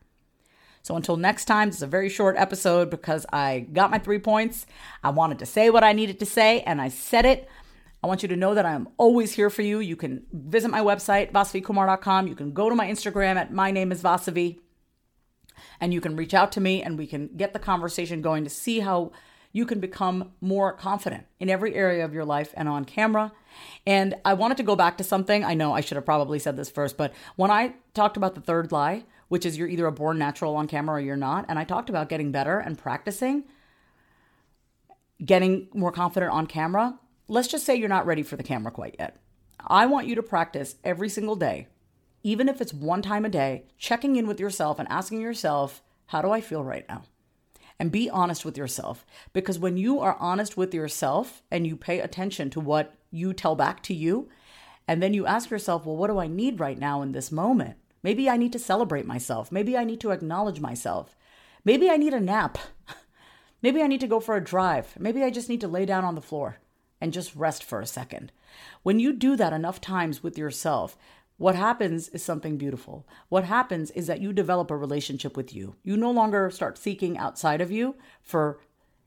So 0.83 0.97
until 0.97 1.17
next 1.17 1.45
time, 1.45 1.69
it's 1.69 1.83
a 1.83 1.87
very 1.87 2.09
short 2.09 2.37
episode 2.39 2.89
because 2.89 3.27
I 3.33 3.67
got 3.73 3.91
my 3.91 3.99
three 3.99 4.19
points. 4.19 4.67
I 5.05 5.11
wanted 5.11 5.39
to 5.41 5.47
say 5.47 5.69
what 5.69 5.85
I 5.85 5.93
needed 5.93 6.19
to 6.21 6.27
say 6.27 6.63
and 6.63 6.81
I 6.81 6.89
said 6.89 7.27
it. 7.27 7.49
I 8.03 8.07
want 8.07 8.23
you 8.23 8.29
to 8.29 8.37
know 8.37 8.55
that 8.55 8.65
I'm 8.65 8.89
always 8.97 9.33
here 9.33 9.51
for 9.51 9.63
you. 9.63 9.81
You 9.81 9.97
can 9.97 10.25
visit 10.33 10.71
my 10.71 10.81
website, 10.81 11.33
vasavikumar.com. 11.33 12.29
You 12.29 12.35
can 12.35 12.53
go 12.53 12.69
to 12.69 12.75
my 12.75 12.89
Instagram 12.89 13.37
at 13.37 13.53
my 13.53 13.71
name 13.71 13.93
is 13.93 14.03
Vasavi. 14.03 14.61
And 15.81 15.93
you 15.93 16.01
can 16.01 16.17
reach 16.17 16.33
out 16.33 16.53
to 16.53 16.61
me 16.61 16.83
and 16.83 16.97
we 16.97 17.07
can 17.07 17.31
get 17.37 17.53
the 17.53 17.59
conversation 17.59 18.23
going 18.23 18.45
to 18.45 18.51
see 18.51 18.81
how 18.81 19.13
you 19.53 19.67
can 19.67 19.81
become 19.81 20.33
more 20.41 20.73
confident 20.73 21.25
in 21.41 21.49
every 21.49 21.75
area 21.75 22.05
of 22.05 22.13
your 22.13 22.25
life 22.25 22.53
and 22.57 22.69
on 22.69 22.85
camera. 22.85 23.33
And 23.87 24.15
I 24.25 24.35
wanted 24.35 24.57
to 24.59 24.63
go 24.63 24.77
back 24.77 24.99
to 24.99 25.05
something. 25.05 25.45
I 25.45 25.55
know 25.55 25.73
I 25.73 25.81
should 25.81 25.97
have 25.97 26.05
probably 26.05 26.39
said 26.39 26.57
this 26.57 26.71
first, 26.71 26.97
but 26.97 27.13
when 27.37 27.51
I 27.51 27.75
talked 27.95 28.17
about 28.17 28.35
the 28.35 28.41
third 28.41 28.73
lie, 28.73 29.05
which 29.29 29.47
is 29.47 29.57
you're 29.57 29.69
either 29.69 29.87
a 29.87 29.93
born 29.93 30.19
natural 30.19 30.57
on 30.57 30.67
camera 30.67 30.97
or 30.97 31.01
you're 31.01 31.17
not. 31.17 31.45
And 31.49 31.59
I 31.59 31.65
talked 31.65 31.91
about 31.91 32.09
getting 32.09 32.33
better 32.33 32.59
and 32.59 32.79
practicing, 32.79 33.45
getting 35.25 35.69
more 35.75 35.93
confident 35.93 36.33
on 36.33 36.47
camera. 36.47 36.99
Let's 37.29 37.49
just 37.49 37.65
say 37.65 37.77
you're 37.77 37.89
not 37.89 38.07
ready 38.07 38.23
for 38.23 38.37
the 38.37 38.43
camera 38.43 38.73
quite 38.73 38.97
yet. 38.99 39.19
I 39.67 39.87
want 39.87 40.07
you 40.07 40.15
to 40.15 40.23
practice 40.23 40.77
every 40.83 41.09
single 41.09 41.37
day, 41.37 41.69
even 42.23 42.49
if 42.49 42.61
it's 42.61 42.73
one 42.73 43.03
time 43.03 43.25
a 43.25 43.29
day, 43.29 43.65
checking 43.77 44.17
in 44.17 44.27
with 44.27 44.41
yourself 44.41 44.79
and 44.79 44.89
asking 44.89 45.21
yourself, 45.21 45.83
how 46.07 46.23
do 46.23 46.31
I 46.31 46.41
feel 46.41 46.65
right 46.65 46.87
now? 46.89 47.03
And 47.81 47.93
be 47.93 48.11
honest 48.11 48.45
with 48.45 48.59
yourself. 48.59 49.07
Because 49.33 49.59
when 49.59 49.77
you 49.77 50.01
are 50.01 50.17
honest 50.19 50.57
with 50.57 50.75
yourself 50.75 51.43
and 51.51 51.67
you 51.67 51.77
pay 51.77 52.01
attention 52.01 52.51
to 52.51 52.61
what 52.61 52.95
you 53.11 53.33
tell 53.33 53.55
back 53.55 53.83
to 53.85 53.95
you, 53.95 54.29
and 54.89 55.03
then 55.03 55.15
you 55.15 55.27
ask 55.27 55.51
yourself, 55.51 55.87
well, 55.87 55.97
what 55.97 56.09
do 56.09 56.19
I 56.19 56.27
need 56.27 56.59
right 56.59 56.79
now 56.79 57.03
in 57.03 57.13
this 57.13 57.31
moment? 57.31 57.77
Maybe 58.03 58.29
I 58.29 58.37
need 58.37 58.53
to 58.53 58.59
celebrate 58.59 59.07
myself. 59.07 59.53
Maybe 59.53 59.77
I 59.77 59.85
need 59.85 60.01
to 60.01 60.11
acknowledge 60.11 60.61
myself. 60.61 61.17
Maybe 61.65 61.91
I 61.91 61.97
need 61.97 62.15
a 62.15 62.21
nap. 62.21 62.59
Maybe 63.63 63.83
I 63.83 63.87
need 63.87 64.01
to 64.01 64.07
go 64.07 64.21
for 64.21 64.37
a 64.37 64.45
drive. 64.45 64.95
Maybe 64.99 65.23
I 65.23 65.31
just 65.31 65.49
need 65.49 65.61
to 65.61 65.69
lay 65.69 65.85
down 65.85 66.05
on 66.05 66.15
the 66.15 66.23
floor 66.23 66.59
and 67.01 67.13
just 67.13 67.35
rest 67.35 67.63
for 67.63 67.81
a 67.81 67.87
second. 67.87 68.33
When 68.83 68.99
you 68.99 69.13
do 69.13 69.37
that 69.37 69.53
enough 69.53 69.81
times 69.81 70.23
with 70.23 70.39
yourself, 70.39 70.97
what 71.39 71.55
happens 71.55 72.09
is 72.09 72.23
something 72.23 72.59
beautiful. 72.59 73.07
What 73.29 73.45
happens 73.45 73.91
is 73.93 74.09
that 74.09 74.21
you 74.21 74.33
develop 74.33 74.71
a 74.71 74.77
relationship 74.77 75.37
with 75.37 75.55
you. 75.55 75.77
You 75.83 75.97
no 75.97 76.11
longer 76.11 76.51
start 76.51 76.77
seeking 76.77 77.17
outside 77.17 77.61
of 77.61 77.71
you 77.71 77.95
for 78.23 78.61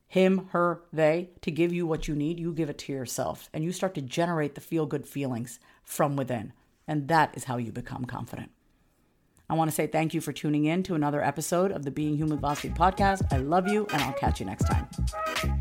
him, 0.07 0.47
her, 0.51 0.81
they 0.91 1.29
to 1.41 1.51
give 1.51 1.71
you 1.71 1.85
what 1.85 2.07
you 2.07 2.15
need. 2.15 2.39
You 2.39 2.53
give 2.53 2.69
it 2.69 2.77
to 2.79 2.93
yourself 2.93 3.49
and 3.53 3.63
you 3.63 3.71
start 3.71 3.93
to 3.95 4.01
generate 4.01 4.55
the 4.55 4.61
feel 4.61 4.85
good 4.85 5.05
feelings 5.05 5.59
from 5.83 6.15
within. 6.15 6.53
And 6.87 7.07
that 7.09 7.35
is 7.35 7.45
how 7.45 7.57
you 7.57 7.71
become 7.71 8.05
confident. 8.05 8.51
I 9.49 9.53
want 9.53 9.69
to 9.69 9.75
say 9.75 9.85
thank 9.87 10.13
you 10.13 10.21
for 10.21 10.31
tuning 10.31 10.63
in 10.63 10.83
to 10.83 10.95
another 10.95 11.21
episode 11.21 11.71
of 11.73 11.83
the 11.83 11.91
Being 11.91 12.15
Human 12.15 12.39
Vasavi 12.39 12.75
podcast. 12.75 13.33
I 13.33 13.37
love 13.37 13.67
you, 13.67 13.85
and 13.91 14.01
I'll 14.01 14.13
catch 14.13 14.39
you 14.39 14.45
next 14.45 14.63
time. 14.63 15.60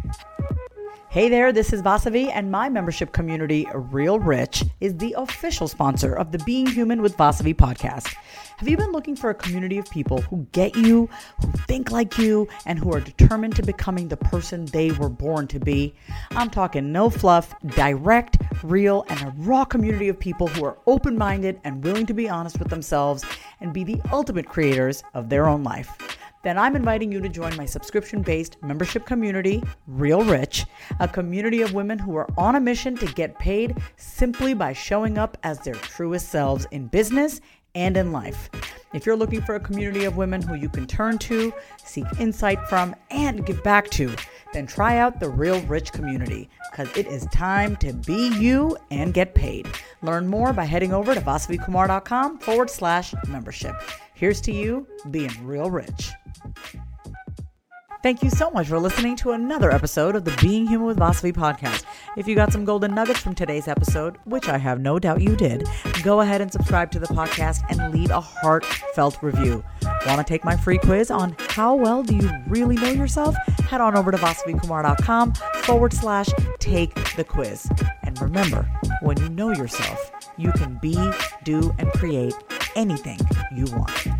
Hey 1.11 1.29
there, 1.29 1.53
this 1.53 1.73
is 1.73 1.83
Vasavi, 1.83 2.31
and 2.33 2.53
my 2.53 2.69
membership 2.69 3.13
community, 3.13 3.67
Real 3.75 4.21
Rich, 4.21 4.63
is 4.79 4.97
the 4.97 5.17
official 5.19 5.67
sponsor 5.67 6.15
of 6.15 6.31
the 6.31 6.39
Being 6.39 6.69
Human 6.69 7.03
with 7.03 7.17
Vasavi 7.17 7.53
podcast. 7.53 8.15
Have 8.59 8.69
you 8.69 8.77
been 8.77 8.93
looking 8.93 9.17
for 9.17 9.29
a 9.29 9.35
community 9.35 9.77
of 9.79 9.91
people 9.91 10.21
who 10.21 10.47
get 10.53 10.77
you, 10.77 11.09
who 11.41 11.51
think 11.67 11.91
like 11.91 12.17
you, 12.17 12.47
and 12.65 12.79
who 12.79 12.93
are 12.93 13.01
determined 13.01 13.57
to 13.57 13.65
becoming 13.65 14.07
the 14.07 14.17
person 14.17 14.67
they 14.67 14.93
were 14.93 15.09
born 15.09 15.49
to 15.49 15.59
be? 15.59 15.93
I'm 16.31 16.49
talking 16.49 16.93
no 16.93 17.11
fluff, 17.11 17.57
direct, 17.75 18.39
real, 18.63 19.05
and 19.09 19.21
a 19.21 19.35
raw 19.39 19.65
community 19.65 20.09
of 20.11 20.17
people 20.17 20.47
who 20.47 20.65
are 20.65 20.79
open 20.87 21.19
minded 21.19 21.61
and 21.65 21.83
willing 21.83 22.07
to 22.07 22.15
be 22.15 22.29
honest 22.29 22.61
with 22.61 22.69
themselves 22.69 23.25
and 23.61 23.73
be 23.73 23.83
the 23.83 24.01
ultimate 24.13 24.47
creators 24.47 25.03
of 25.15 25.29
their 25.29 25.49
own 25.49 25.65
life 25.65 26.10
then 26.43 26.57
I'm 26.57 26.77
inviting 26.77 27.13
you 27.13 27.21
to 27.21 27.29
join 27.29 27.57
my 27.57 27.67
subscription 27.67 28.23
based 28.23 28.57
membership 28.63 29.05
community, 29.05 29.63
Real 29.87 30.25
Rich, 30.25 30.67
a 30.99 31.09
community 31.09 31.63
of 31.63 31.75
women 31.75 31.99
who 31.99 32.17
are 32.17 32.29
on 32.39 32.57
a 32.57 32.61
mission 32.61 32.97
to 32.97 33.07
get 33.07 33.39
paid 33.39 33.77
simply 33.97 34.55
by 34.55 34.73
showing 34.73 35.19
up 35.19 35.37
as 35.43 35.61
their 35.61 35.75
truest 35.75 36.29
selves 36.29 36.67
in 36.71 36.87
business 36.87 37.41
and 37.75 37.97
in 37.97 38.13
life. 38.13 38.51
If 38.93 39.07
you're 39.07 39.17
looking 39.17 39.43
for 39.43 39.55
a 39.55 39.61
community 39.61 40.05
of 40.05 40.17
women 40.17 40.43
who 40.43 40.55
you 40.55 40.69
can 40.69 40.87
turn 40.87 41.19
to, 41.19 41.53
seek 41.85 42.07
insight 42.19 42.59
from, 42.69 42.97
and 43.11 43.47
give 43.47 43.63
back 43.63 43.89
to, 43.91 44.13
then 44.53 44.67
try 44.67 44.99
out 44.99 45.21
the 45.21 45.29
Real 45.29 45.61
Rich 45.63 45.93
community 45.93 46.49
because 46.71 46.89
it 46.97 47.07
is 47.07 47.25
time 47.27 47.77
to 47.77 47.93
be 47.93 48.29
you 48.39 48.77
and 48.91 49.15
get 49.15 49.35
paid. 49.35 49.69
Learn 50.03 50.27
more 50.27 50.53
by 50.53 50.65
heading 50.65 50.93
over 50.93 51.15
to 51.15 51.21
vasavikumar.com 51.21 52.39
forward 52.39 52.71
slash 52.71 53.15
membership. 53.29 53.77
Here's 54.15 54.41
to 54.43 54.53
you 54.53 54.87
being 55.11 55.31
real 55.47 55.71
rich. 55.71 56.11
Thank 58.03 58.23
you 58.23 58.31
so 58.31 58.51
much 58.51 58.69
for 58.69 58.79
listening 58.79 59.15
to 59.17 59.33
another 59.33 59.71
episode 59.71 60.17
of 60.17 60.25
the 60.25 60.35
Being 60.41 60.67
Human 60.67 60.87
with 60.87 60.99
Vasavi 60.99 61.35
podcast. 61.35 61.85
If 62.17 62.27
you 62.27 62.35
got 62.35 62.51
some 62.51 62.65
golden 62.65 62.95
nuggets 62.95 63.21
from 63.21 63.35
today's 63.35 63.69
episode, 63.69 64.17
which 64.25 64.49
I 64.49 64.57
have 64.57 64.81
no 64.81 64.99
doubt 64.99 65.21
you 65.21 65.37
did, 65.37 65.69
go 66.03 66.23
ahead 66.23 66.41
and 66.41 66.51
subscribe 66.51 66.91
to 66.93 66.99
the 66.99 67.09
podcast 67.09 67.61
and 67.69 67.93
leave 67.93 68.11
a 68.11 68.19
heartfelt 68.19 69.23
review. 69.23 69.63
Want 70.07 70.17
to 70.17 70.25
take 70.25 70.47
my 70.47 70.57
free 70.57 70.79
quiz 70.79 71.11
on 71.11 71.37
how 71.51 71.75
well 71.75 72.03
do 72.03 72.17
you 72.17 72.31
really 72.49 72.77
know 72.77 72.91
yourself? 72.91 73.37
Head 73.69 73.83
on 73.83 73.95
over 73.95 74.11
to 74.11 74.17
vasavikumar.com 74.17 75.35
forward 75.65 75.93
slash 75.93 76.31
take 76.59 76.95
the 77.17 77.25
quiz. 77.25 77.69
And 78.03 78.19
remember, 78.23 78.63
when 79.03 79.19
you 79.21 79.29
know 79.29 79.51
yourself, 79.51 80.11
you 80.39 80.53
can 80.53 80.79
be, 80.81 80.97
do, 81.45 81.75
and 81.79 81.93
create 81.93 82.33
anything 82.77 83.19
you 83.55 83.67
want. 83.77 84.20